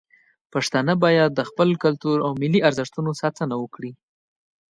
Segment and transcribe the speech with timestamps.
[0.53, 3.91] پښتانه باید د خپل کلتور او ملي ارزښتونو ساتنه وکړي.